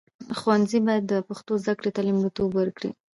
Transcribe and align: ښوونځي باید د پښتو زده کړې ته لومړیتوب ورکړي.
ښوونځي 0.37 0.79
باید 0.87 1.03
د 1.07 1.13
پښتو 1.27 1.53
زده 1.63 1.73
کړې 1.79 1.91
ته 1.95 2.01
لومړیتوب 2.07 2.49
ورکړي. 2.55 2.91